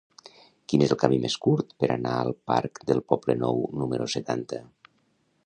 Quin 0.71 0.83
és 0.85 0.93
el 0.95 0.97
camí 1.03 1.19
més 1.25 1.35
curt 1.47 1.75
per 1.83 1.89
anar 1.97 2.15
al 2.21 2.33
parc 2.53 2.83
del 2.89 3.03
Poblenou 3.13 3.63
número 3.83 4.11
setanta? 4.17 4.65